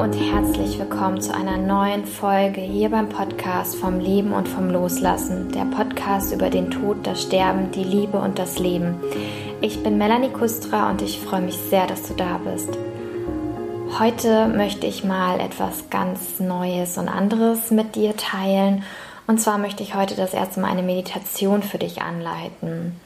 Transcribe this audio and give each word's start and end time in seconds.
und 0.00 0.14
herzlich 0.14 0.78
willkommen 0.78 1.20
zu 1.20 1.34
einer 1.34 1.58
neuen 1.58 2.06
Folge 2.06 2.62
hier 2.62 2.88
beim 2.88 3.10
Podcast 3.10 3.76
vom 3.76 4.00
Leben 4.00 4.32
und 4.32 4.48
vom 4.48 4.70
Loslassen. 4.70 5.52
Der 5.52 5.66
Podcast 5.66 6.32
über 6.32 6.48
den 6.48 6.70
Tod, 6.70 7.06
das 7.06 7.20
Sterben, 7.20 7.70
die 7.72 7.84
Liebe 7.84 8.16
und 8.16 8.38
das 8.38 8.58
Leben. 8.58 8.94
Ich 9.60 9.82
bin 9.82 9.98
Melanie 9.98 10.30
Kustra 10.30 10.88
und 10.88 11.02
ich 11.02 11.20
freue 11.20 11.42
mich 11.42 11.58
sehr, 11.58 11.86
dass 11.86 12.04
du 12.04 12.14
da 12.14 12.38
bist. 12.38 12.70
Heute 13.98 14.48
möchte 14.48 14.86
ich 14.86 15.04
mal 15.04 15.38
etwas 15.38 15.90
ganz 15.90 16.40
Neues 16.40 16.96
und 16.96 17.10
anderes 17.10 17.70
mit 17.70 17.94
dir 17.94 18.16
teilen. 18.16 18.84
Und 19.26 19.38
zwar 19.38 19.58
möchte 19.58 19.82
ich 19.82 19.94
heute 19.94 20.16
das 20.16 20.32
erste 20.32 20.60
Mal 20.60 20.70
eine 20.70 20.82
Meditation 20.82 21.62
für 21.62 21.76
dich 21.76 22.00
anleiten. 22.00 22.98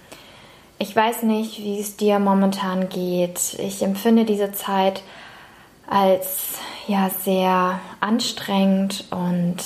Ich 0.79 0.95
weiß 0.95 1.25
nicht, 1.25 1.59
wie 1.59 1.81
es 1.81 1.97
dir 1.97 2.21
momentan 2.21 2.89
geht. 2.89 3.57
Ich 3.59 3.83
empfinde 3.83 4.25
diese 4.25 4.53
Zeit 4.53 5.03
als 5.89 6.61
ja 6.89 7.11
sehr 7.23 7.81
anstrengend 8.01 9.05
und 9.11 9.57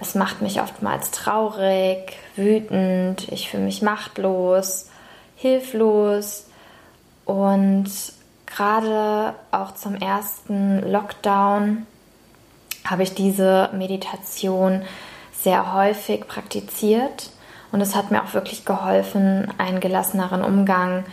es 0.00 0.14
macht 0.14 0.42
mich 0.42 0.60
oftmals 0.60 1.10
traurig, 1.10 2.16
wütend, 2.36 3.28
ich 3.30 3.50
fühle 3.50 3.64
mich 3.64 3.82
machtlos, 3.82 4.88
hilflos. 5.36 6.46
Und 7.24 7.90
gerade 8.46 9.34
auch 9.50 9.74
zum 9.74 9.96
ersten 9.96 10.90
Lockdown 10.90 11.86
habe 12.84 13.02
ich 13.02 13.14
diese 13.14 13.70
Meditation 13.72 14.82
sehr 15.32 15.74
häufig 15.74 16.26
praktiziert. 16.26 17.30
Und 17.70 17.80
es 17.80 17.94
hat 17.94 18.10
mir 18.10 18.22
auch 18.22 18.34
wirklich 18.34 18.64
geholfen, 18.64 19.52
einen 19.58 19.80
gelasseneren 19.80 20.42
Umgang 20.42 21.04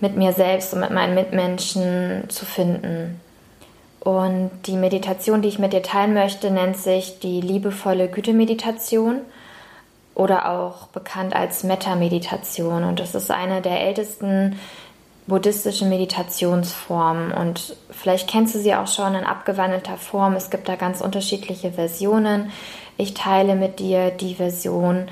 mit 0.00 0.16
mir 0.16 0.32
selbst 0.32 0.74
und 0.74 0.80
mit 0.80 0.90
meinen 0.90 1.14
Mitmenschen 1.14 2.28
zu 2.28 2.44
finden. 2.44 3.20
Und 4.08 4.50
die 4.64 4.78
Meditation, 4.78 5.42
die 5.42 5.48
ich 5.48 5.58
mit 5.58 5.74
dir 5.74 5.82
teilen 5.82 6.14
möchte, 6.14 6.50
nennt 6.50 6.78
sich 6.78 7.18
die 7.18 7.42
liebevolle 7.42 8.08
Güte-Meditation 8.08 9.20
oder 10.14 10.50
auch 10.50 10.86
bekannt 10.86 11.36
als 11.36 11.62
Metta-Meditation. 11.62 12.84
Und 12.84 13.00
das 13.00 13.14
ist 13.14 13.30
eine 13.30 13.60
der 13.60 13.82
ältesten 13.82 14.58
buddhistischen 15.26 15.90
Meditationsformen. 15.90 17.32
Und 17.32 17.76
vielleicht 17.90 18.30
kennst 18.30 18.54
du 18.54 18.60
sie 18.60 18.74
auch 18.74 18.86
schon 18.86 19.14
in 19.14 19.24
abgewandelter 19.24 19.98
Form. 19.98 20.36
Es 20.36 20.48
gibt 20.48 20.70
da 20.70 20.76
ganz 20.76 21.02
unterschiedliche 21.02 21.72
Versionen. 21.72 22.50
Ich 22.96 23.12
teile 23.12 23.56
mit 23.56 23.78
dir 23.78 24.10
die 24.10 24.36
Version, 24.36 25.08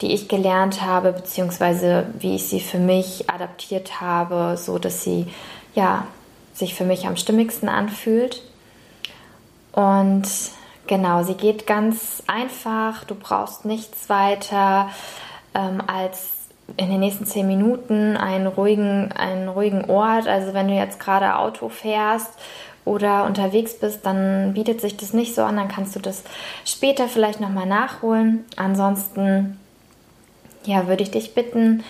die 0.00 0.14
ich 0.14 0.28
gelernt 0.28 0.80
habe, 0.80 1.12
beziehungsweise 1.12 2.06
wie 2.18 2.36
ich 2.36 2.48
sie 2.48 2.60
für 2.60 2.78
mich 2.78 3.28
adaptiert 3.28 4.00
habe, 4.00 4.56
so 4.56 4.78
dass 4.78 5.04
sie 5.04 5.26
ja 5.74 6.06
sich 6.52 6.74
für 6.74 6.84
mich 6.84 7.06
am 7.06 7.16
stimmigsten 7.16 7.68
anfühlt. 7.68 8.42
Und 9.72 10.24
genau, 10.86 11.22
sie 11.22 11.34
geht 11.34 11.66
ganz 11.66 12.22
einfach. 12.26 13.04
Du 13.04 13.14
brauchst 13.14 13.64
nichts 13.64 14.08
weiter 14.08 14.90
ähm, 15.54 15.82
als 15.86 16.40
in 16.76 16.90
den 16.90 17.00
nächsten 17.00 17.26
zehn 17.26 17.46
Minuten 17.46 18.16
einen 18.16 18.46
ruhigen, 18.46 19.12
einen 19.12 19.48
ruhigen 19.48 19.90
Ort. 19.90 20.28
Also 20.28 20.54
wenn 20.54 20.68
du 20.68 20.74
jetzt 20.74 21.00
gerade 21.00 21.36
Auto 21.36 21.68
fährst 21.68 22.30
oder 22.84 23.24
unterwegs 23.24 23.78
bist, 23.78 24.06
dann 24.06 24.54
bietet 24.54 24.80
sich 24.80 24.96
das 24.96 25.12
nicht 25.12 25.34
so 25.34 25.42
an. 25.42 25.56
Dann 25.56 25.68
kannst 25.68 25.96
du 25.96 26.00
das 26.00 26.22
später 26.64 27.08
vielleicht 27.08 27.40
nochmal 27.40 27.66
nachholen. 27.66 28.44
Ansonsten, 28.56 29.58
ja, 30.64 30.86
würde 30.86 31.02
ich 31.02 31.10
dich 31.10 31.34
bitten, 31.34 31.82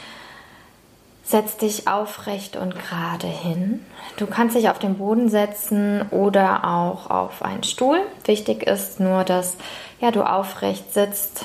Setz 1.22 1.56
dich 1.56 1.86
aufrecht 1.86 2.56
und 2.56 2.74
gerade 2.74 3.26
hin. 3.26 3.84
Du 4.16 4.26
kannst 4.26 4.56
dich 4.56 4.68
auf 4.68 4.78
den 4.78 4.98
Boden 4.98 5.28
setzen 5.28 6.02
oder 6.10 6.64
auch 6.64 7.08
auf 7.10 7.42
einen 7.42 7.62
Stuhl. 7.62 8.00
Wichtig 8.24 8.64
ist 8.64 8.98
nur, 9.00 9.24
dass 9.24 9.56
ja, 10.00 10.10
du 10.10 10.22
aufrecht 10.22 10.92
sitzt 10.92 11.44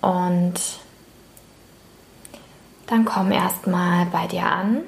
und 0.00 0.54
dann 2.86 3.04
komm 3.04 3.32
erstmal 3.32 4.06
bei 4.06 4.26
dir 4.26 4.44
an. 4.44 4.82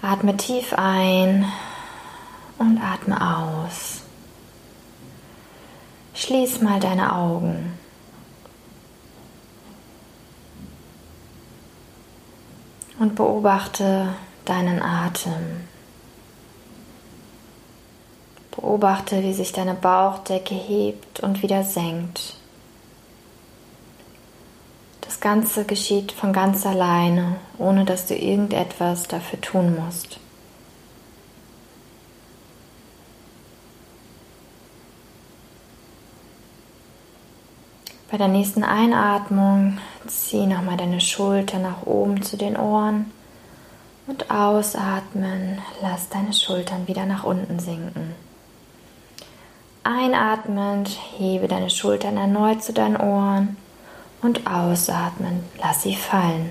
Atme 0.00 0.36
tief 0.36 0.74
ein 0.74 1.44
und 2.58 2.80
atme 2.80 3.20
aus. 3.20 4.02
Schließ 6.14 6.60
mal 6.60 6.78
deine 6.80 7.14
Augen. 7.14 7.78
Und 13.02 13.16
beobachte 13.16 14.14
deinen 14.44 14.80
Atem. 14.80 15.64
Beobachte, 18.52 19.24
wie 19.24 19.32
sich 19.32 19.50
deine 19.50 19.74
Bauchdecke 19.74 20.54
hebt 20.54 21.18
und 21.18 21.42
wieder 21.42 21.64
senkt. 21.64 22.36
Das 25.00 25.18
Ganze 25.18 25.64
geschieht 25.64 26.12
von 26.12 26.32
ganz 26.32 26.64
alleine, 26.64 27.40
ohne 27.58 27.84
dass 27.84 28.06
du 28.06 28.14
irgendetwas 28.14 29.08
dafür 29.08 29.40
tun 29.40 29.74
musst. 29.74 30.20
Bei 38.12 38.18
der 38.18 38.28
nächsten 38.28 38.62
Einatmung 38.62 39.78
zieh 40.06 40.44
nochmal 40.44 40.76
deine 40.76 41.00
Schulter 41.00 41.58
nach 41.58 41.86
oben 41.86 42.22
zu 42.22 42.36
den 42.36 42.58
Ohren 42.58 43.10
und 44.06 44.30
ausatmen, 44.30 45.62
lass 45.80 46.10
deine 46.10 46.34
Schultern 46.34 46.86
wieder 46.86 47.06
nach 47.06 47.24
unten 47.24 47.58
sinken. 47.58 48.14
Einatmend 49.82 50.90
hebe 51.16 51.48
deine 51.48 51.70
Schultern 51.70 52.18
erneut 52.18 52.62
zu 52.62 52.74
deinen 52.74 52.98
Ohren 52.98 53.56
und 54.20 54.46
ausatmen, 54.46 55.42
lass 55.58 55.80
sie 55.80 55.96
fallen. 55.96 56.50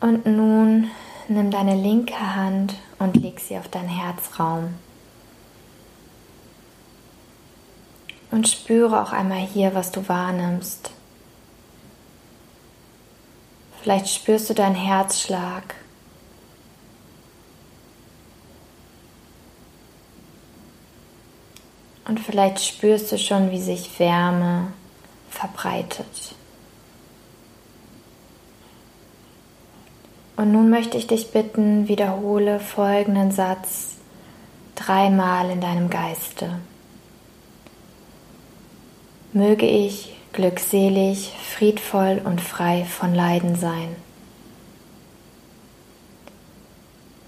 Und 0.00 0.26
nun 0.26 0.90
nimm 1.28 1.50
deine 1.50 1.74
linke 1.74 2.36
Hand 2.36 2.74
und 2.98 3.16
leg 3.16 3.40
sie 3.40 3.56
auf 3.56 3.68
deinen 3.68 3.88
Herzraum. 3.88 4.74
Und 8.36 8.48
spüre 8.48 9.02
auch 9.02 9.12
einmal 9.12 9.38
hier, 9.40 9.74
was 9.74 9.92
du 9.92 10.06
wahrnimmst. 10.10 10.90
Vielleicht 13.80 14.10
spürst 14.10 14.50
du 14.50 14.52
deinen 14.52 14.74
Herzschlag. 14.74 15.74
Und 22.06 22.20
vielleicht 22.20 22.62
spürst 22.62 23.10
du 23.10 23.16
schon, 23.16 23.50
wie 23.52 23.62
sich 23.62 23.98
Wärme 23.98 24.70
verbreitet. 25.30 26.34
Und 30.36 30.52
nun 30.52 30.68
möchte 30.68 30.98
ich 30.98 31.06
dich 31.06 31.32
bitten, 31.32 31.88
wiederhole 31.88 32.60
folgenden 32.60 33.30
Satz 33.30 33.94
dreimal 34.74 35.48
in 35.48 35.62
deinem 35.62 35.88
Geiste 35.88 36.60
möge 39.36 39.66
ich 39.66 40.16
glückselig, 40.32 41.30
friedvoll 41.42 42.22
und 42.24 42.40
frei 42.40 42.86
von 42.86 43.14
Leiden 43.14 43.54
sein. 43.54 43.94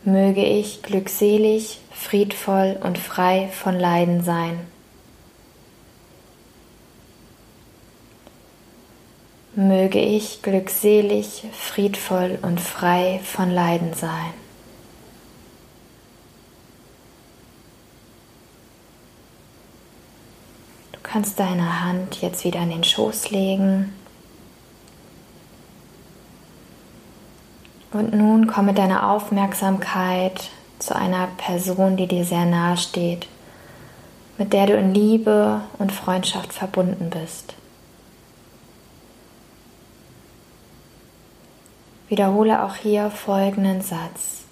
Möge 0.05 0.43
ich 0.43 0.83
glückselig, 0.83 1.81
friedvoll 1.93 2.79
und 2.83 2.97
frei 2.97 3.51
von 3.53 3.79
Leiden 3.79 4.25
sein. 4.25 4.59
Möge 9.55 10.01
ich 10.01 10.41
glückselig, 10.41 11.45
friedvoll 11.53 12.39
und 12.41 12.59
frei 12.59 13.21
von 13.23 13.51
Leiden 13.51 13.93
sein. 13.93 14.48
Kannst 21.11 21.41
deine 21.41 21.85
Hand 21.85 22.21
jetzt 22.21 22.45
wieder 22.45 22.61
in 22.61 22.71
den 22.71 22.85
Schoß 22.85 23.31
legen. 23.31 23.95
Und 27.93 28.13
nun 28.13 28.47
komme 28.47 28.75
deine 28.75 29.09
Aufmerksamkeit 29.09 30.51
zu 30.79 30.95
einer 30.95 31.27
Person, 31.39 31.97
die 31.97 32.07
dir 32.07 32.25
sehr 32.25 32.45
nahe 32.45 32.77
steht, 32.77 33.27
mit 34.37 34.53
der 34.53 34.67
du 34.67 34.75
in 34.75 34.93
Liebe 34.93 35.63
und 35.79 35.93
Freundschaft 35.93 36.53
verbunden 36.53 37.09
bist. 37.09 37.55
Wiederhole 42.09 42.63
auch 42.63 42.77
hier 42.77 43.11
folgenden 43.11 43.81
Satz. 43.81 44.45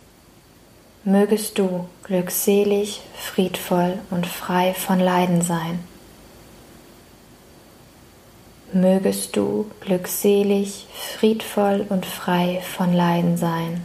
Mögest 1.04 1.58
du 1.58 1.86
glückselig, 2.02 3.02
friedvoll 3.14 3.98
und 4.10 4.26
frei 4.26 4.74
von 4.74 4.98
Leiden 4.98 5.42
sein. 5.42 5.78
Mögest 8.80 9.36
du 9.36 9.66
glückselig, 9.80 10.86
friedvoll 10.94 11.86
und 11.88 12.06
frei 12.06 12.62
von 12.62 12.92
Leiden 12.92 13.36
sein. 13.36 13.82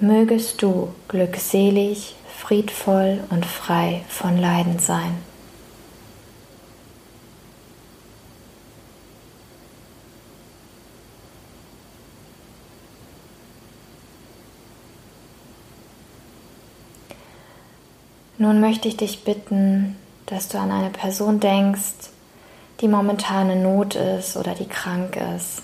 Mögest 0.00 0.62
du 0.62 0.94
glückselig, 1.08 2.14
friedvoll 2.36 3.20
und 3.30 3.44
frei 3.44 4.04
von 4.08 4.38
Leiden 4.38 4.78
sein. 4.78 5.16
Nun 18.40 18.60
möchte 18.60 18.86
ich 18.86 18.96
dich 18.96 19.24
bitten, 19.24 19.96
dass 20.26 20.48
du 20.48 20.58
an 20.58 20.70
eine 20.70 20.90
Person 20.90 21.40
denkst, 21.40 22.10
die 22.80 22.88
momentan 22.88 23.50
in 23.50 23.62
Not 23.62 23.94
ist 23.94 24.36
oder 24.36 24.54
die 24.54 24.68
krank 24.68 25.16
ist. 25.36 25.62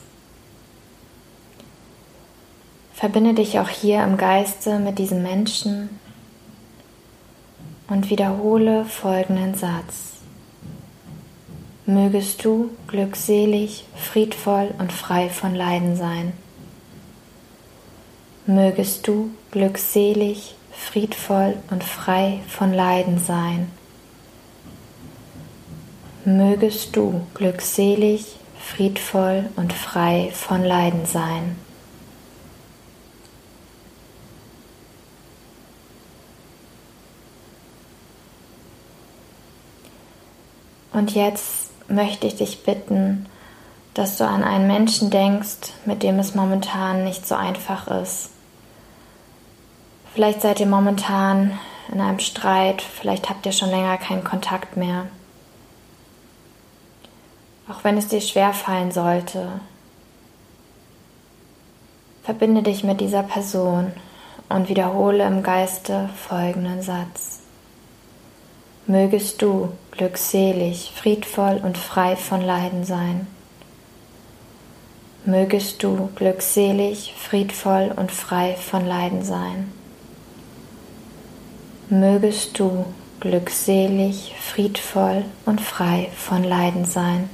Verbinde 2.93 3.35
dich 3.35 3.59
auch 3.59 3.69
hier 3.69 4.03
im 4.03 4.17
Geiste 4.17 4.79
mit 4.79 4.99
diesem 4.99 5.23
Menschen 5.23 5.91
und 7.89 8.11
wiederhole 8.11 8.85
folgenden 8.85 9.55
Satz. 9.55 10.15
Mögest 11.87 12.45
du 12.45 12.71
glückselig, 12.87 13.85
friedvoll 13.95 14.73
und 14.79 14.93
frei 14.93 15.29
von 15.29 15.55
Leiden 15.55 15.97
sein. 15.97 16.33
Mögest 18.47 19.07
du 19.07 19.31
glückselig, 19.51 20.55
friedvoll 20.73 21.57
und 21.71 21.85
frei 21.85 22.41
von 22.49 22.73
Leiden 22.73 23.19
sein. 23.19 23.71
Mögest 26.25 26.97
du 26.97 27.27
glückselig, 27.35 28.37
friedvoll 28.59 29.51
und 29.57 29.75
frei 29.75 30.31
von 30.33 30.65
Leiden 30.65 31.05
sein. 31.05 31.57
Und 40.95 41.15
jetzt 41.15 41.71
möchte 41.89 42.27
ich 42.27 42.37
dich 42.37 42.65
bitten, 42.65 43.27
dass 43.93 44.17
du 44.17 44.27
an 44.27 44.43
einen 44.43 44.67
Menschen 44.67 45.11
denkst, 45.11 45.73
mit 45.85 46.03
dem 46.03 46.19
es 46.19 46.35
momentan 46.35 47.05
nicht 47.05 47.27
so 47.27 47.35
einfach 47.35 47.89
ist. 47.89 48.31
Vielleicht 50.15 50.41
seid 50.41 50.61
ihr 50.61 50.67
momentan 50.67 51.59
in 51.93 52.01
einem 52.01 52.21
Streit, 52.21 52.81
vielleicht 52.81 53.29
habt 53.29 53.45
ihr 53.45 53.53
schon 53.53 53.69
länger 53.69 53.99
keinen 53.99 54.25
Kontakt 54.25 54.77
mehr. 54.77 55.07
Auch 57.69 57.83
wenn 57.83 57.97
es 57.97 58.09
dir 58.09 58.21
schwer 58.21 58.53
fallen 58.53 58.93
sollte, 58.93 59.61
verbinde 62.23 62.63
dich 62.63 62.85
mit 62.85 63.01
dieser 63.01 63.23
Person 63.23 63.93
und 64.49 64.69
wiederhole 64.69 65.25
im 65.25 65.43
Geiste 65.43 66.11
folgenden 66.29 66.83
Satz. 66.83 67.41
Mögest 68.87 69.41
du 69.41 69.71
glückselig, 69.93 70.93
friedvoll 70.95 71.61
und 71.63 71.79
frei 71.79 72.17
von 72.17 72.43
Leiden 72.43 72.85
sein. 72.85 73.27
Mögest 75.25 75.83
du 75.83 76.11
glückselig, 76.17 77.15
friedvoll 77.17 77.95
und 77.97 78.13
frei 78.13 78.57
von 78.57 78.87
Leiden 78.87 79.25
sein 79.25 79.73
mögest 81.89 82.59
du 82.59 82.85
glückselig, 83.21 84.35
friedvoll 84.41 85.25
und 85.47 85.61
frei 85.61 86.11
von 86.17 86.45
Leiden 86.45 86.85
sein. 86.85 87.29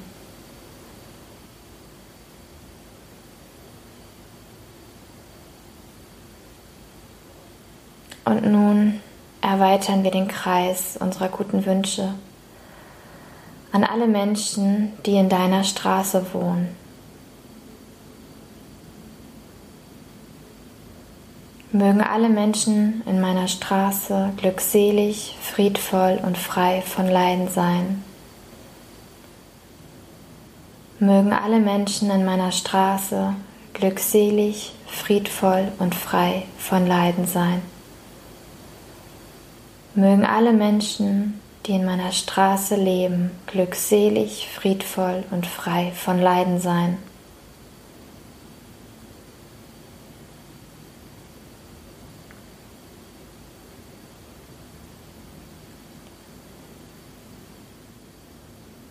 Und 8.41 8.53
nun 8.53 9.01
erweitern 9.43 10.03
wir 10.03 10.11
den 10.11 10.29
Kreis 10.29 10.97
unserer 10.99 11.29
guten 11.29 11.67
Wünsche 11.67 12.15
an 13.73 13.85
alle 13.85 14.07
Menschen, 14.07 14.93
die 15.05 15.17
in 15.17 15.29
deiner 15.29 15.63
Straße 15.63 16.25
wohnen. 16.33 16.75
Mögen 21.71 22.01
alle 22.01 22.29
Menschen 22.29 23.03
in 23.07 23.21
meiner 23.21 23.47
Straße 23.47 24.33
glückselig, 24.39 25.37
friedvoll 25.41 26.19
und 26.25 26.37
frei 26.37 26.83
von 26.83 27.07
Leiden 27.07 27.49
sein. 27.49 28.03
Mögen 30.99 31.33
alle 31.33 31.61
Menschen 31.61 32.11
in 32.11 32.25
meiner 32.25 32.51
Straße 32.51 33.35
glückselig, 33.75 34.73
friedvoll 34.87 35.71
und 35.79 35.95
frei 35.95 36.47
von 36.59 36.87
Leiden 36.87 37.27
sein. 37.27 37.63
Mögen 39.95 40.25
alle 40.25 40.53
Menschen, 40.53 41.41
die 41.67 41.73
in 41.73 41.85
meiner 41.85 42.13
Straße 42.13 42.77
leben, 42.77 43.33
glückselig, 43.47 44.49
friedvoll 44.49 45.25
und 45.31 45.47
frei 45.47 45.93
von 45.95 46.21
Leiden 46.21 46.61
sein. 46.61 46.99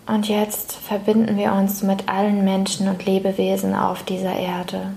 Und 0.05 0.27
jetzt 0.27 0.73
verbinden 0.73 1.37
wir 1.37 1.53
uns 1.53 1.83
mit 1.83 2.09
allen 2.09 2.43
Menschen 2.43 2.87
und 2.89 3.05
Lebewesen 3.05 3.75
auf 3.75 4.03
dieser 4.03 4.35
Erde. 4.35 4.91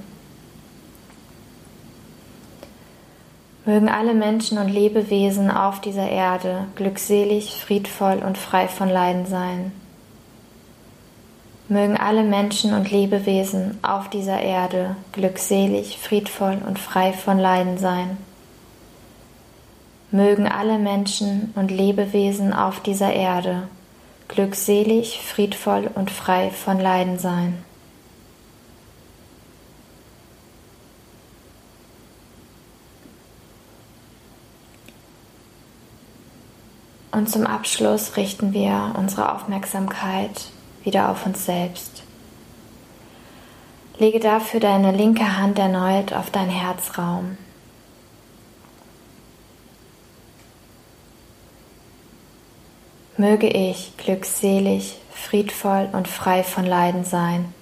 Mögen 3.64 3.88
alle 3.88 4.12
Menschen 4.12 4.59
und 4.59 4.69
Lebewesen 4.69 5.49
auf 5.49 5.81
dieser 5.81 6.09
Erde 6.09 6.67
glückselig, 6.75 7.55
friedvoll 7.64 8.20
und 8.26 8.37
frei 8.37 8.67
von 8.67 8.88
Leiden 8.88 9.26
sein. 9.26 9.70
Mögen 11.69 11.97
alle 11.97 12.25
Menschen 12.25 12.75
und 12.75 12.91
Lebewesen 12.91 13.79
auf 13.82 14.11
dieser 14.11 14.41
Erde 14.41 14.97
glückselig, 15.12 15.99
friedvoll 15.99 16.59
und 16.67 16.81
frei 16.81 17.12
von 17.12 17.38
Leiden 17.38 17.79
sein. 17.79 18.17
Mögen 20.11 20.49
alle 20.49 20.79
Menschen 20.79 21.53
und 21.55 21.71
Lebewesen 21.71 22.52
auf 22.52 22.81
dieser 22.81 23.12
Erde 23.12 23.69
glückselig, 24.26 25.21
friedvoll 25.21 25.88
und 25.95 26.11
frei 26.11 26.50
von 26.50 26.81
Leiden 26.81 27.19
sein. 27.19 27.64
Und 37.12 37.28
zum 37.28 37.47
Abschluss 37.47 38.16
richten 38.16 38.54
wir 38.54 38.95
unsere 38.97 39.35
Aufmerksamkeit 39.35 40.49
wieder 40.83 41.11
auf 41.11 41.26
uns 41.26 41.45
selbst. 41.45 42.02
Lege 43.99 44.19
dafür 44.19 44.61
deine 44.61 44.92
linke 44.92 45.37
Hand 45.37 45.59
erneut 45.59 46.14
auf 46.14 46.31
dein 46.31 46.49
Herzraum. 46.49 47.37
Möge 53.19 53.47
ich 53.47 53.95
glückselig, 53.99 54.99
friedvoll 55.12 55.90
und 55.92 56.09
frei 56.09 56.42
von 56.42 56.64
Leiden 56.64 57.04
sein 57.04 57.52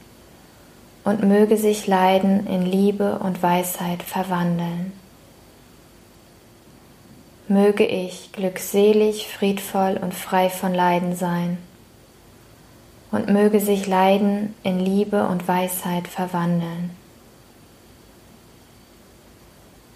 und 1.02 1.24
möge 1.24 1.56
sich 1.56 1.88
Leiden 1.88 2.46
in 2.46 2.64
Liebe 2.64 3.18
und 3.18 3.42
Weisheit 3.42 4.04
verwandeln. 4.04 4.92
Möge 7.50 7.84
ich 7.84 8.30
glückselig, 8.30 9.26
friedvoll 9.26 9.98
und 10.00 10.14
frei 10.14 10.50
von 10.50 10.72
Leiden 10.72 11.16
sein 11.16 11.58
und 13.10 13.28
möge 13.28 13.58
sich 13.58 13.88
Leiden 13.88 14.54
in 14.62 14.78
Liebe 14.78 15.26
und 15.26 15.48
Weisheit 15.48 16.06
verwandeln. 16.06 16.90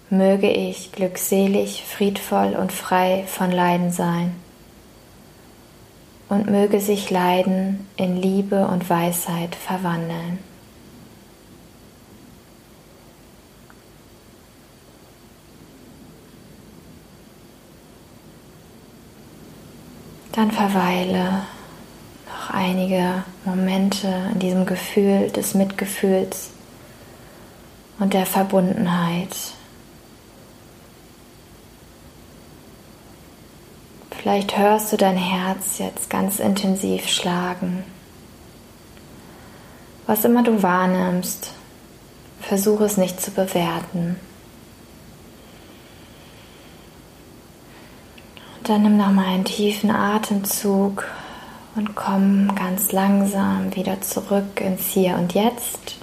Möge 0.09 0.51
ich 0.51 0.91
glückselig, 0.91 1.85
friedvoll 1.85 2.57
und 2.59 2.73
frei 2.73 3.23
von 3.25 3.51
Leiden 3.51 3.93
sein 3.93 4.35
und 6.27 6.49
möge 6.49 6.81
sich 6.81 7.09
Leiden 7.09 7.87
in 7.95 8.17
Liebe 8.17 8.67
und 8.67 8.89
Weisheit 8.89 9.55
verwandeln. 9.55 10.39
Dann 20.35 20.51
verweile 20.51 21.43
noch 22.27 22.49
einige 22.49 23.23
Momente 23.45 24.13
in 24.33 24.39
diesem 24.39 24.65
Gefühl 24.65 25.31
des 25.31 25.53
Mitgefühls 25.53 26.49
und 27.99 28.13
der 28.13 28.25
Verbundenheit. 28.25 29.33
Vielleicht 34.11 34.57
hörst 34.57 34.91
du 34.91 34.97
dein 34.97 35.15
Herz 35.15 35.77
jetzt 35.77 36.09
ganz 36.09 36.39
intensiv 36.39 37.07
schlagen. 37.07 37.85
Was 40.05 40.25
immer 40.25 40.43
du 40.43 40.61
wahrnimmst, 40.61 41.53
versuche 42.41 42.83
es 42.83 42.97
nicht 42.97 43.21
zu 43.21 43.31
bewerten. 43.31 44.19
Dann 48.69 48.81
nimm 48.81 48.97
nochmal 48.97 49.25
einen 49.25 49.45
tiefen 49.45 49.91
Atemzug 49.91 51.05
und 51.75 51.95
komm 51.95 52.53
ganz 52.55 52.91
langsam 52.91 53.75
wieder 53.75 54.01
zurück 54.01 54.59
ins 54.59 54.87
Hier 54.87 55.15
und 55.17 55.33
Jetzt. 55.35 55.97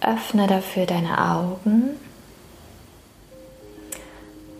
Öffne 0.00 0.46
dafür 0.46 0.86
deine 0.86 1.30
Augen 1.32 1.96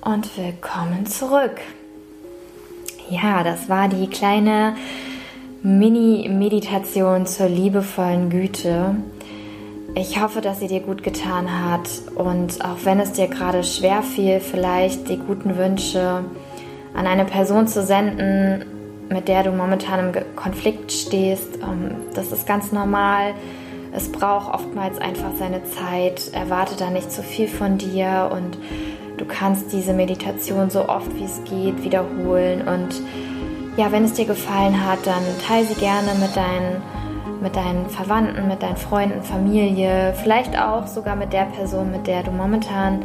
und 0.00 0.36
willkommen 0.36 1.06
zurück. 1.06 1.60
Ja, 3.08 3.44
das 3.44 3.68
war 3.68 3.88
die 3.88 4.08
kleine 4.08 4.76
Mini-Meditation 5.62 7.26
zur 7.26 7.48
liebevollen 7.48 8.28
Güte. 8.28 8.96
Ich 10.00 10.22
hoffe, 10.22 10.40
dass 10.40 10.60
sie 10.60 10.68
dir 10.68 10.78
gut 10.78 11.02
getan 11.02 11.48
hat 11.50 11.88
und 12.14 12.64
auch 12.64 12.76
wenn 12.84 13.00
es 13.00 13.10
dir 13.10 13.26
gerade 13.26 13.64
schwer 13.64 14.04
fiel, 14.04 14.38
vielleicht 14.38 15.08
die 15.08 15.16
guten 15.16 15.56
Wünsche 15.56 16.22
an 16.94 17.06
eine 17.08 17.24
Person 17.24 17.66
zu 17.66 17.82
senden, 17.82 18.64
mit 19.08 19.26
der 19.26 19.42
du 19.42 19.50
momentan 19.50 20.14
im 20.14 20.36
Konflikt 20.36 20.92
stehst, 20.92 21.56
ähm, 21.56 21.96
das 22.14 22.30
ist 22.30 22.46
ganz 22.46 22.70
normal. 22.70 23.34
Es 23.92 24.12
braucht 24.12 24.54
oftmals 24.54 25.00
einfach 25.00 25.32
seine 25.36 25.64
Zeit. 25.64 26.32
Erwarte 26.32 26.76
da 26.76 26.90
nicht 26.90 27.10
zu 27.10 27.24
viel 27.24 27.48
von 27.48 27.76
dir 27.76 28.30
und 28.32 28.56
du 29.16 29.24
kannst 29.24 29.72
diese 29.72 29.94
Meditation 29.94 30.70
so 30.70 30.88
oft 30.88 31.12
wie 31.16 31.24
es 31.24 31.42
geht 31.42 31.82
wiederholen 31.82 32.68
und 32.68 33.02
ja, 33.76 33.90
wenn 33.90 34.04
es 34.04 34.12
dir 34.12 34.26
gefallen 34.26 34.86
hat, 34.86 35.00
dann 35.04 35.22
teile 35.44 35.66
sie 35.66 35.74
gerne 35.74 36.12
mit 36.20 36.36
deinen, 36.36 36.82
mit 37.40 37.56
deinen 37.56 37.88
Verwandten, 37.88 38.48
mit 38.48 38.62
deinen 38.62 38.76
Freunden, 38.76 39.22
Familie, 39.22 40.14
vielleicht 40.22 40.58
auch 40.58 40.86
sogar 40.86 41.16
mit 41.16 41.32
der 41.32 41.44
Person, 41.44 41.90
mit 41.90 42.06
der 42.06 42.22
du 42.22 42.30
momentan 42.30 43.02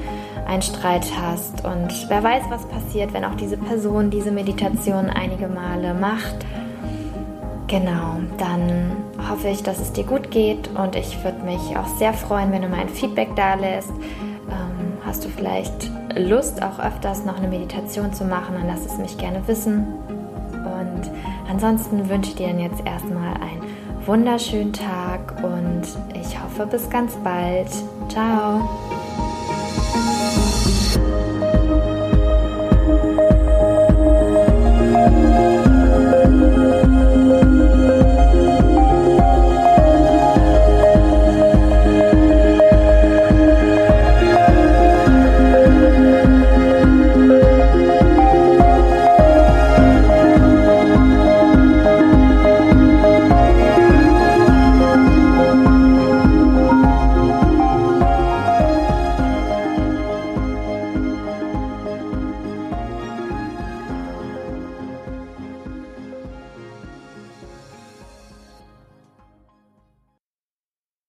einen 0.48 0.62
Streit 0.62 1.06
hast. 1.20 1.64
Und 1.66 2.10
wer 2.10 2.24
weiß, 2.24 2.44
was 2.50 2.66
passiert, 2.68 3.14
wenn 3.14 3.26
auch 3.26 3.36
diese 3.36 3.58
Person 3.58 4.10
diese 4.10 4.32
Meditation 4.32 5.10
einige 5.10 5.48
Male 5.48 5.94
macht. 5.94 6.46
Genau, 7.68 8.18
dann 8.38 8.92
hoffe 9.30 9.48
ich, 9.48 9.64
dass 9.64 9.80
es 9.80 9.94
dir 9.94 10.04
gut 10.04 10.30
geht 10.32 10.70
und 10.76 10.96
ich 10.96 11.24
würde 11.24 11.44
mich 11.44 11.76
auch 11.78 11.88
sehr 11.98 12.14
freuen, 12.14 12.52
wenn 12.52 12.62
du 12.62 12.68
mein 12.68 12.90
Feedback 12.90 13.36
da 13.36 13.56
lässt. 13.56 13.90
Ähm, 13.90 14.98
hast 15.06 15.26
du 15.26 15.30
vielleicht 15.30 15.90
Lust, 16.16 16.62
auch 16.62 16.80
öfters 16.80 17.26
noch 17.26 17.38
eine 17.38 17.48
Meditation 17.48 18.14
zu 18.14 18.26
machen, 18.26 18.56
dann 18.56 18.68
lass 18.68 18.86
es 18.86 18.98
mich 18.98 19.18
gerne 19.18 19.42
wissen. 19.48 19.88
Und 20.52 21.10
ansonsten 21.50 22.08
wünsche 22.10 22.32
ich 22.32 22.36
dir 22.36 22.50
jetzt 22.50 22.86
erstmal 22.86 23.34
einen 23.36 23.64
wunderschönen 24.06 24.74
Tag 24.74 25.34
und 25.44 25.84
ich 26.14 26.42
hoffe 26.42 26.66
bis 26.66 26.90
ganz 26.90 27.14
bald. 27.24 27.70
Ciao. 28.10 28.70